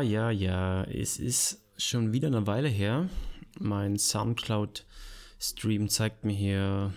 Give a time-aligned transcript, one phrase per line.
[0.00, 3.10] Ja, ja, ja, es ist schon wieder eine Weile her.
[3.58, 6.94] Mein Soundcloud-Stream zeigt mir hier,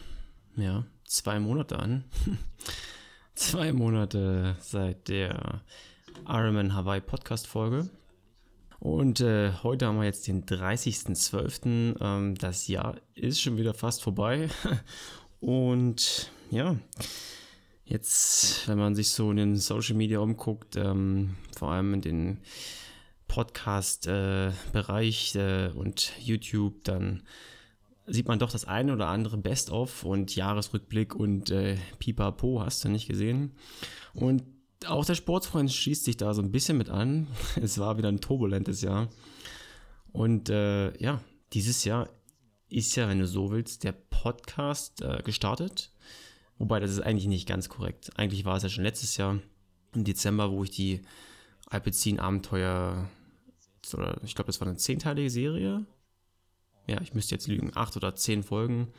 [0.56, 2.06] ja, zwei Monate an.
[3.36, 5.64] zwei Monate seit der
[6.26, 7.90] Ironman Hawaii Podcast-Folge.
[8.80, 11.98] Und äh, heute haben wir jetzt den 30.12.
[12.00, 14.48] Ähm, das Jahr ist schon wieder fast vorbei.
[15.42, 16.78] Und ja,
[17.86, 22.38] Jetzt, wenn man sich so in den Social Media umguckt, ähm, vor allem in den
[23.34, 27.24] Podcast-Bereich äh, äh, und YouTube, dann
[28.06, 32.90] sieht man doch das eine oder andere Best-of und Jahresrückblick und äh, Pipapo hast du
[32.90, 33.54] nicht gesehen.
[34.14, 34.44] Und
[34.86, 37.26] auch der Sportsfreund schließt sich da so ein bisschen mit an.
[37.56, 39.10] Es war wieder ein turbulentes Jahr.
[40.12, 41.20] Und äh, ja,
[41.54, 42.10] dieses Jahr
[42.70, 45.92] ist ja, wenn du so willst, der Podcast äh, gestartet.
[46.60, 48.12] Wobei, das ist eigentlich nicht ganz korrekt.
[48.16, 49.40] Eigentlich war es ja schon letztes Jahr
[49.96, 51.02] im Dezember, wo ich die
[51.70, 53.10] Alpecin-Abenteuer,
[53.96, 55.86] oder ich glaube, das war eine zehnteilige Serie.
[56.88, 58.90] Ja, ich müsste jetzt lügen, acht oder zehn Folgen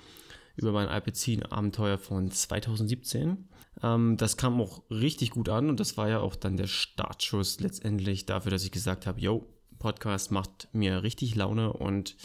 [0.57, 3.49] über mein Alpecin-Abenteuer von 2017.
[3.83, 7.61] Ähm, das kam auch richtig gut an und das war ja auch dann der Startschuss
[7.61, 9.47] letztendlich dafür, dass ich gesagt habe, yo,
[9.79, 12.17] Podcast macht mir richtig Laune und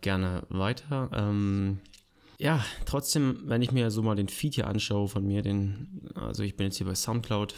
[0.00, 1.10] gerne weiter.
[1.12, 1.80] Ähm,
[2.38, 6.42] ja, trotzdem, wenn ich mir so mal den Feed hier anschaue von mir, den, also
[6.42, 7.54] ich bin jetzt hier bei Soundcloud,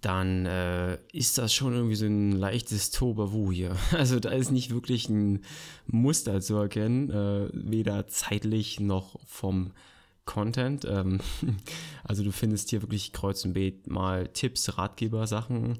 [0.00, 3.76] dann äh, ist das schon irgendwie so ein leichtes Tobawu hier.
[3.92, 5.44] Also da ist nicht wirklich ein
[5.86, 9.72] Muster zu erkennen, äh, weder zeitlich noch vom
[10.24, 10.84] Content.
[10.84, 11.20] Ähm,
[12.04, 15.78] also du findest hier wirklich kreuz und beet mal Tipps, Ratgeber, Sachen,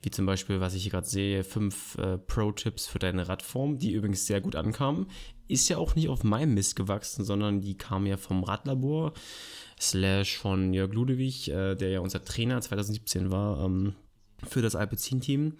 [0.00, 3.92] wie zum Beispiel, was ich hier gerade sehe, fünf äh, Pro-Tipps für deine Radform, die
[3.92, 5.06] übrigens sehr gut ankamen.
[5.46, 9.12] Ist ja auch nicht auf meinem Mist gewachsen, sondern die kam ja vom Radlabor,
[9.80, 13.94] slash von Jörg Ludewig, äh, der ja unser Trainer 2017 war, ähm,
[14.46, 15.54] für das Alpecin-Team.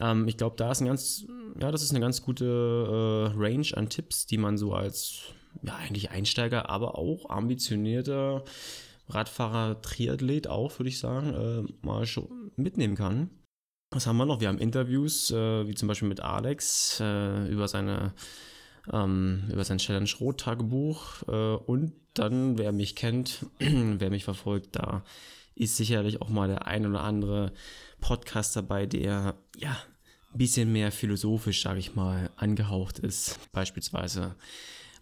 [0.00, 1.26] Ähm, ich glaube, da ist ein ganz,
[1.60, 5.22] ja, das ist eine ganz gute äh, Range an Tipps, die man so als,
[5.62, 8.44] ja, eigentlich Einsteiger, aber auch ambitionierter
[9.08, 13.30] Radfahrer, Triathlet auch, würde ich sagen, äh, mal schon mitnehmen kann.
[13.90, 14.40] Was haben wir noch?
[14.40, 18.12] Wir haben Interviews, äh, wie zum Beispiel mit Alex äh, über seine
[18.92, 24.76] ähm, über sein Challenge Rot Tagebuch äh, und dann, wer mich kennt, wer mich verfolgt,
[24.76, 25.04] da
[25.54, 27.52] ist sicherlich auch mal der ein oder andere
[28.00, 29.76] Podcast dabei, der ja
[30.32, 33.38] ein bisschen mehr philosophisch, sage ich mal, angehaucht ist.
[33.52, 34.36] Beispielsweise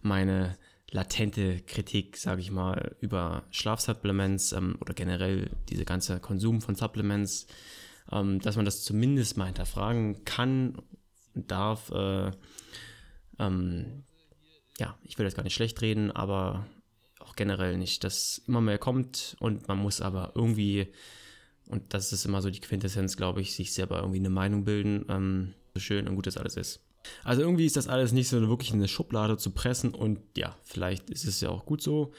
[0.01, 0.57] meine
[0.89, 7.47] latente Kritik, sage ich mal, über Schlafsupplements ähm, oder generell diese ganze Konsum von Supplements
[8.11, 10.77] ähm, dass man das zumindest mal hinterfragen kann
[11.33, 11.91] und darf.
[11.91, 12.31] Äh,
[13.39, 14.03] ähm,
[14.79, 16.67] ja, ich will das gar nicht schlecht reden, aber
[17.19, 20.87] auch generell nicht, dass immer mehr kommt und man muss aber irgendwie,
[21.67, 25.05] und das ist immer so die Quintessenz, glaube ich, sich selber irgendwie eine Meinung bilden,
[25.09, 26.81] ähm, so schön und gut das alles ist.
[27.23, 30.57] Also irgendwie ist das alles nicht so wirklich in eine Schublade zu pressen und ja,
[30.63, 32.13] vielleicht ist es ja auch gut so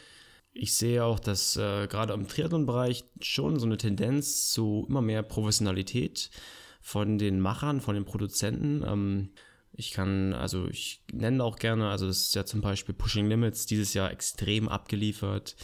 [0.59, 5.23] ich sehe auch, dass äh, gerade im Triathlon-Bereich schon so eine Tendenz zu immer mehr
[5.23, 6.31] Professionalität
[6.81, 8.83] von den Machern, von den Produzenten.
[8.87, 9.31] Ähm,
[9.79, 13.65] ich kann, also ich nenne auch gerne, also das ist ja zum Beispiel Pushing Limits
[13.65, 15.55] dieses Jahr extrem abgeliefert.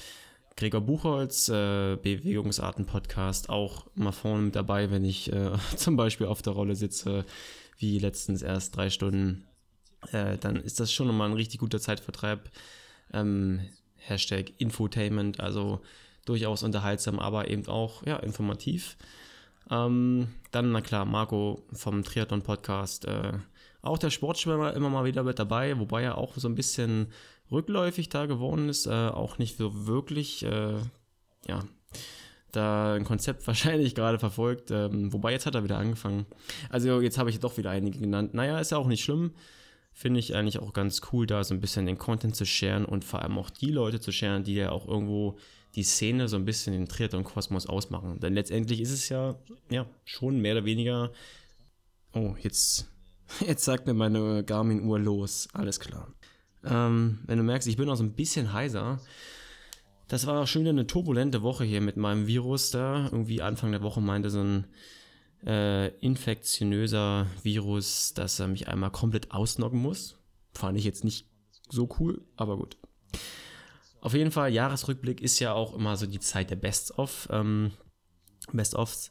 [0.56, 6.42] Gregor Buchholz, äh, Bewegungsarten-Podcast, auch mal vorne mit dabei, wenn ich äh, zum Beispiel auf
[6.42, 7.24] der Rolle sitze,
[7.76, 9.48] wie letztens erst drei Stunden.
[10.12, 12.52] Äh, dann ist das schon nochmal ein richtig guter Zeitvertreib.
[13.12, 13.62] Ähm,
[13.96, 15.80] Hashtag Infotainment, also
[16.24, 18.96] durchaus unterhaltsam, aber eben auch ja, informativ.
[19.72, 23.32] Ähm, dann, na klar, Marco vom Triathlon Podcast, äh,
[23.84, 27.08] auch der Sportschwimmer immer mal wieder mit dabei, wobei er auch so ein bisschen
[27.50, 30.76] rückläufig da geworden ist, äh, auch nicht so wirklich, äh,
[31.46, 31.64] ja,
[32.52, 36.26] da ein Konzept wahrscheinlich gerade verfolgt, ähm, wobei jetzt hat er wieder angefangen.
[36.70, 38.34] Also jetzt habe ich doch wieder einige genannt.
[38.34, 39.32] Naja, ist ja auch nicht schlimm
[39.94, 43.04] finde ich eigentlich auch ganz cool, da so ein bisschen den Content zu sharen und
[43.04, 45.38] vor allem auch die Leute zu sharen, die ja auch irgendwo
[45.76, 48.18] die Szene so ein bisschen den Triathlon-Kosmos ausmachen.
[48.20, 49.36] Denn letztendlich ist es ja,
[49.70, 51.12] ja, schon mehr oder weniger.
[52.12, 52.92] Oh, jetzt,
[53.40, 55.48] jetzt sagt mir meine Garmin-Uhr los.
[55.52, 56.12] Alles klar.
[56.64, 59.00] Ähm, wenn du merkst, ich bin auch so ein bisschen heiser.
[60.08, 63.08] Das war schon eine turbulente Woche hier mit meinem Virus da.
[63.10, 64.66] Irgendwie Anfang der Woche meinte so ein
[65.46, 70.18] äh, infektionöser Virus, dass er mich einmal komplett ausnocken muss.
[70.52, 71.26] Fand ich jetzt nicht
[71.68, 72.76] so cool, aber gut.
[74.00, 77.72] Auf jeden Fall, Jahresrückblick ist ja auch immer so die Zeit der Best-of, ähm,
[78.52, 79.10] Best-ofs.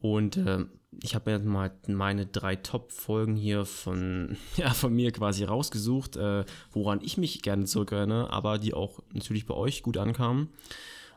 [0.00, 0.64] Und äh,
[1.02, 6.44] ich habe mir mal meine drei Top-Folgen hier von, ja, von mir quasi rausgesucht, äh,
[6.72, 10.48] woran ich mich gerne zurückerinnere, aber die auch natürlich bei euch gut ankamen.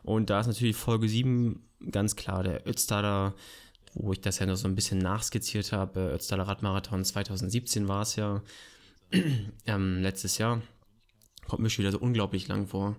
[0.02, 3.34] Und da ist natürlich Folge 7 ganz klar der Ötztaler
[3.94, 6.00] wo ich das ja noch so ein bisschen nachskizziert habe.
[6.00, 8.42] Äh, Ötztaler Radmarathon 2017 war es ja,
[9.66, 10.62] ähm, letztes Jahr.
[11.46, 12.96] Kommt mir schon wieder so unglaublich lang vor.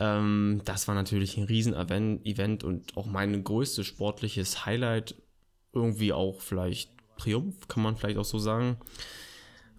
[0.00, 5.14] Ähm, das war natürlich ein Riesen-Event und auch mein größtes sportliches Highlight.
[5.72, 8.76] Irgendwie auch vielleicht Triumph, kann man vielleicht auch so sagen.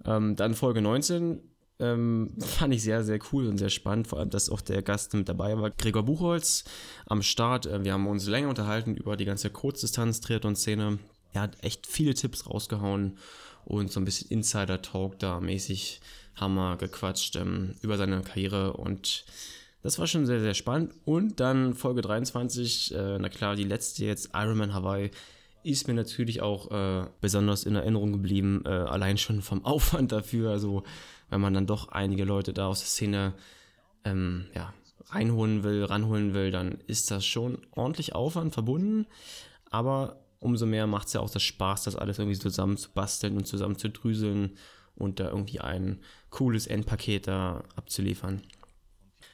[0.06, 1.40] Ähm, dann Folge 19
[1.80, 4.08] ähm, fand ich sehr, sehr cool und sehr spannend.
[4.08, 6.64] Vor allem, dass auch der Gast mit dabei war, Gregor Buchholz
[7.06, 7.66] am Start.
[7.66, 11.00] Äh, wir haben uns länger unterhalten über die ganze Kurzdistanz-Triathlon-Szene.
[11.34, 13.18] Er hat echt viele Tipps rausgehauen
[13.66, 16.00] und so ein bisschen Insider-Talk da mäßig
[16.36, 19.26] haben wir gequatscht ähm, über seine Karriere und
[19.86, 20.96] das war schon sehr, sehr spannend.
[21.06, 25.12] Und dann Folge 23, äh, na klar, die letzte jetzt, Ironman Hawaii,
[25.62, 30.50] ist mir natürlich auch äh, besonders in Erinnerung geblieben, äh, allein schon vom Aufwand dafür.
[30.50, 30.82] Also
[31.30, 33.34] wenn man dann doch einige Leute da aus der Szene
[34.06, 34.74] ähm, ja,
[35.10, 39.06] reinholen will, ranholen will, dann ist das schon ordentlich Aufwand verbunden.
[39.70, 43.38] Aber umso mehr macht es ja auch das Spaß, das alles irgendwie zusammen zu basteln
[43.38, 44.58] und zusammen zu drüseln
[44.96, 46.00] und da irgendwie ein
[46.32, 48.42] cooles Endpaket da abzuliefern.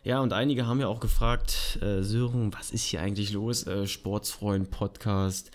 [0.03, 3.67] Ja, und einige haben ja auch gefragt, äh, Sören, was ist hier eigentlich los?
[3.67, 5.51] Äh, Sportsfreund Podcast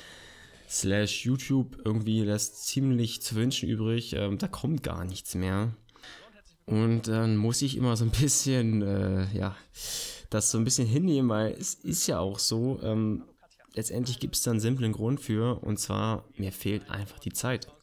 [0.68, 4.12] slash YouTube irgendwie lässt ziemlich zu wünschen übrig.
[4.12, 5.74] Ähm, da kommt gar nichts mehr.
[6.64, 9.56] Und dann muss ich immer so ein bisschen, äh, ja,
[10.30, 13.24] das so ein bisschen hinnehmen, weil es ist ja auch so, ähm,
[13.74, 17.66] letztendlich gibt es da einen simplen Grund für, und zwar, mir fehlt einfach die Zeit.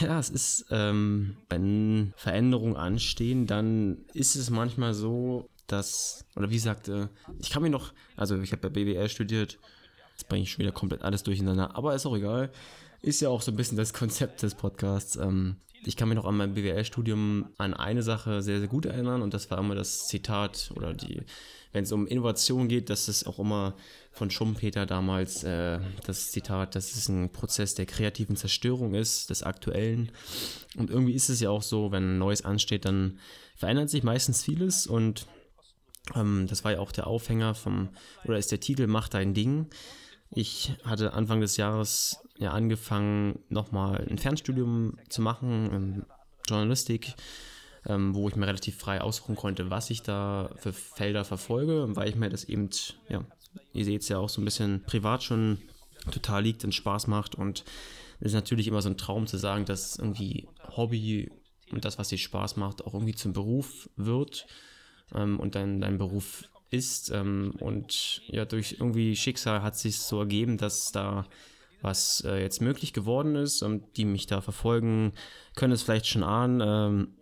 [0.00, 6.58] Ja, es ist, ähm, wenn Veränderungen anstehen, dann ist es manchmal so, dass, oder wie
[6.58, 9.58] sagte, ich kann mir noch, also ich habe bei BWL studiert,
[10.12, 12.50] jetzt bringe ich schon wieder komplett alles durcheinander, aber ist auch egal.
[13.02, 15.16] Ist ja auch so ein bisschen das Konzept des Podcasts.
[15.16, 19.22] Ähm, ich kann mich noch an mein BWL-Studium an eine Sache sehr, sehr gut erinnern
[19.22, 21.22] und das war immer das Zitat oder die,
[21.72, 23.74] wenn es um Innovation geht, dass es auch immer
[24.12, 29.42] von Schumpeter damals äh, das Zitat, dass es ein Prozess der kreativen Zerstörung ist, des
[29.42, 30.12] Aktuellen.
[30.76, 33.18] Und irgendwie ist es ja auch so, wenn Neues ansteht, dann
[33.56, 35.26] verändert sich meistens vieles und
[36.14, 37.90] ähm, das war ja auch der Aufhänger vom,
[38.24, 39.66] oder ist der Titel Mach dein Ding.
[40.30, 46.06] Ich hatte Anfang des Jahres ja angefangen, nochmal ein Fernstudium zu machen,
[46.48, 47.14] Journalistik,
[47.86, 52.08] ähm, wo ich mir relativ frei aussuchen konnte, was ich da für Felder verfolge, weil
[52.08, 52.70] ich mir das eben,
[53.08, 53.24] ja,
[53.72, 55.58] ihr seht es ja auch so ein bisschen privat schon
[56.10, 57.64] total liegt und Spaß macht und
[58.20, 61.30] es ist natürlich immer so ein Traum zu sagen, dass irgendwie Hobby
[61.72, 64.46] und das, was dir Spaß macht, auch irgendwie zum Beruf wird
[65.14, 67.10] ähm, und dann dein Beruf ist.
[67.10, 71.26] Ähm, und ja, durch irgendwie Schicksal hat sich so ergeben, dass da
[71.82, 75.12] was äh, jetzt möglich geworden ist und die mich da verfolgen,
[75.56, 76.60] können es vielleicht schon ahnen.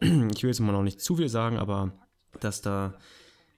[0.01, 1.93] Ähm, ich will jetzt immer noch nicht zu viel sagen, aber
[2.41, 2.95] dass da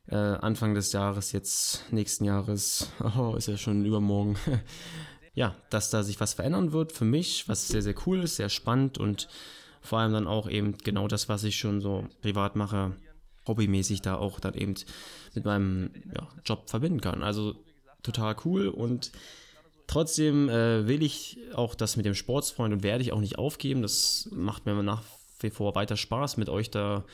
[0.09, 4.37] äh, Anfang des Jahres, jetzt nächsten Jahres, oh, ist ja schon übermorgen,
[5.35, 8.49] ja, dass da sich was verändern wird für mich, was sehr, sehr cool ist, sehr
[8.49, 9.29] spannend und
[9.81, 12.94] vor allem dann auch eben genau das, was ich schon so privat mache,
[13.46, 14.75] hobbymäßig da auch dann eben
[15.34, 17.22] mit meinem ja, Job verbinden kann.
[17.22, 17.54] Also
[18.02, 19.12] total cool und
[19.87, 23.82] trotzdem äh, will ich auch das mit dem Sportsfreund und werde ich auch nicht aufgeben.
[23.82, 25.02] Das macht mir nach
[25.40, 27.04] wie vor weiter Spaß, mit euch da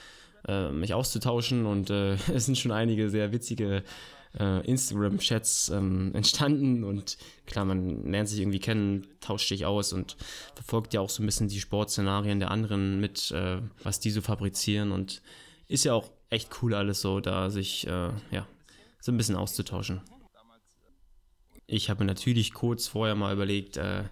[0.47, 3.83] äh, mich auszutauschen und äh, es sind schon einige sehr witzige
[4.39, 10.17] äh, Instagram-Chats ähm, entstanden und klar, man lernt sich irgendwie kennen, tauscht sich aus und
[10.55, 14.21] verfolgt ja auch so ein bisschen die Sportszenarien der anderen mit, äh, was die so
[14.21, 15.23] fabrizieren und
[15.69, 18.47] ist ja auch echt cool alles so, da sich äh, ja
[19.01, 20.01] so ein bisschen auszutauschen.
[21.67, 24.05] Ich habe mir natürlich kurz vorher mal überlegt, äh,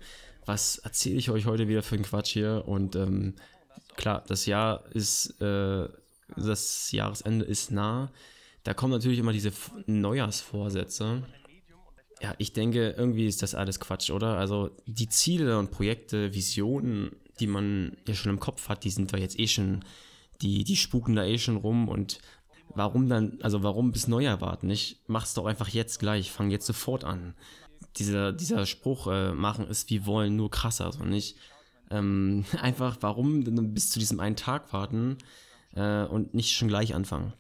[0.47, 3.35] was erzähle ich euch heute wieder für einen Quatsch hier und ähm,
[3.97, 5.89] klar, das Jahr ist, äh,
[6.37, 8.13] das Jahresende ist nah.
[8.63, 9.53] Da kommen natürlich immer diese
[9.87, 11.23] Neujahrsvorsätze.
[12.21, 14.39] Ja, ich denke, irgendwie ist das alles Quatsch, oder?
[14.39, 19.13] Also die Ziele und Projekte, Visionen, die man ja schon im Kopf hat, die sind
[19.13, 19.85] da jetzt eh schon
[20.45, 22.21] die, die spuken da eh schon rum und
[22.75, 24.71] warum dann, also warum bis Neujahr warten?
[24.71, 27.35] Ich mach's doch einfach jetzt gleich, fang jetzt sofort an.
[27.97, 31.37] Dieser, dieser Spruch, äh, machen ist wie wollen, nur krasser, so nicht.
[31.91, 35.19] Ähm, einfach, warum bis zu diesem einen Tag warten
[35.75, 37.33] äh, und nicht schon gleich anfangen?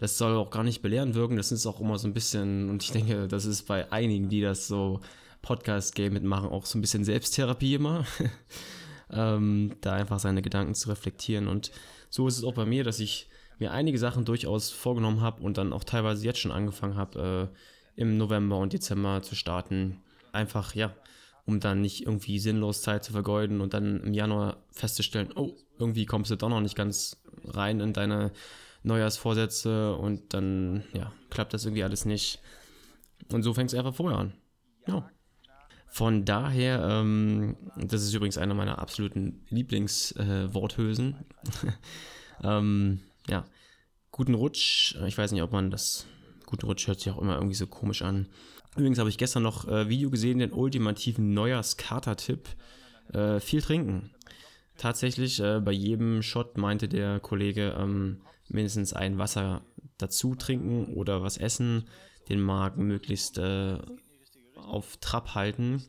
[0.00, 2.82] Das soll auch gar nicht belehren wirken, das ist auch immer so ein bisschen, und
[2.82, 5.00] ich denke, das ist bei einigen, die das so
[5.40, 8.04] Podcast-Game mitmachen, auch so ein bisschen Selbsttherapie immer.
[9.14, 11.48] ähm, da einfach seine Gedanken zu reflektieren.
[11.48, 11.70] Und
[12.10, 13.28] so ist es auch bei mir, dass ich
[13.58, 18.00] mir einige Sachen durchaus vorgenommen habe und dann auch teilweise jetzt schon angefangen habe, äh,
[18.00, 20.00] im November und Dezember zu starten.
[20.32, 20.92] Einfach, ja,
[21.46, 26.06] um dann nicht irgendwie sinnlos Zeit zu vergeuden und dann im Januar festzustellen, oh, irgendwie
[26.06, 28.32] kommst du doch noch nicht ganz rein in deine
[28.82, 32.40] Neujahrsvorsätze und dann, ja, klappt das irgendwie alles nicht.
[33.32, 34.34] Und so fängt es einfach vorher an.
[34.86, 35.10] Ja.
[35.94, 41.24] Von daher, ähm, das ist übrigens einer meiner absoluten Lieblingsworthülsen.
[41.62, 41.68] Äh,
[42.42, 42.98] ähm,
[43.28, 43.44] ja,
[44.10, 44.96] guten Rutsch.
[45.06, 46.08] Ich weiß nicht, ob man das.
[46.46, 48.26] Guten Rutsch hört sich auch immer irgendwie so komisch an.
[48.74, 52.48] Übrigens habe ich gestern noch äh, Video gesehen, den ultimativen Neujahrskater-Tipp.
[53.12, 54.10] Äh, viel trinken.
[54.76, 59.62] Tatsächlich, äh, bei jedem Shot meinte der Kollege ähm, mindestens ein Wasser
[59.98, 61.84] dazu trinken oder was essen,
[62.28, 63.78] den Magen möglichst äh,
[64.56, 65.82] auf Trab halten.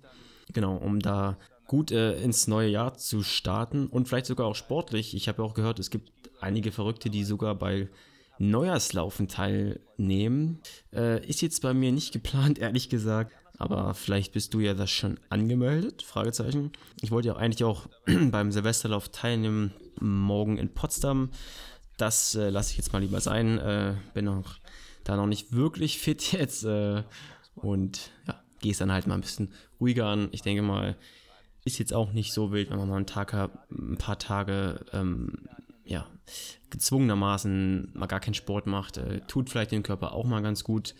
[0.53, 5.15] Genau, um da gut äh, ins neue Jahr zu starten und vielleicht sogar auch sportlich.
[5.15, 7.89] Ich habe ja auch gehört, es gibt einige Verrückte, die sogar bei
[8.37, 10.59] Neujahrslaufen teilnehmen.
[10.93, 13.33] Äh, ist jetzt bei mir nicht geplant, ehrlich gesagt.
[13.57, 16.03] Aber vielleicht bist du ja das schon angemeldet?
[16.03, 16.71] Fragezeichen.
[17.01, 17.87] Ich wollte ja eigentlich auch
[18.31, 21.31] beim Silvesterlauf teilnehmen, morgen in Potsdam.
[21.97, 23.57] Das äh, lasse ich jetzt mal lieber sein.
[23.57, 24.55] Äh, bin auch
[25.05, 26.65] da noch nicht wirklich fit jetzt.
[26.65, 27.03] Äh,
[27.55, 30.29] und ja, gehe es dann halt mal ein bisschen ruhiger an.
[30.31, 30.95] Ich denke mal,
[31.65, 35.47] ist jetzt auch nicht so wild, wenn man mal einen Tag ein paar Tage ähm,
[35.83, 36.07] ja,
[36.71, 38.97] gezwungenermaßen mal gar keinen Sport macht.
[38.97, 40.95] Äh, tut vielleicht dem Körper auch mal ganz gut.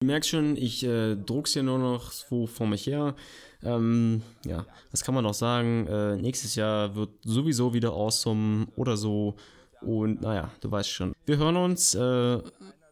[0.00, 3.16] Du merkst schon, ich äh, druck's hier nur noch so vor mich her.
[3.62, 5.86] Ähm, ja, was kann man noch sagen?
[5.86, 9.36] Äh, nächstes Jahr wird sowieso wieder awesome oder so.
[9.80, 11.14] Und naja, du weißt schon.
[11.24, 11.94] Wir hören uns.
[11.94, 12.42] Äh,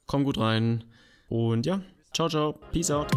[0.07, 0.83] komm gut rein.
[1.29, 1.83] Und ja,
[2.15, 2.59] ciao, ciao.
[2.73, 3.13] Peace out.